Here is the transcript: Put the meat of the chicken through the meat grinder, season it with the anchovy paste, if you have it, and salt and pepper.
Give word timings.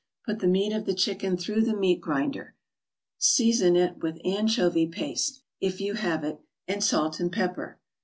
Put 0.25 0.39
the 0.39 0.47
meat 0.47 0.73
of 0.73 0.87
the 0.87 0.95
chicken 0.95 1.37
through 1.37 1.61
the 1.61 1.77
meat 1.77 2.01
grinder, 2.01 2.55
season 3.19 3.75
it 3.75 3.99
with 3.99 4.15
the 4.15 4.35
anchovy 4.35 4.87
paste, 4.87 5.43
if 5.59 5.79
you 5.79 5.93
have 5.93 6.23
it, 6.23 6.39
and 6.67 6.83
salt 6.83 7.19
and 7.19 7.31
pepper. 7.31 7.79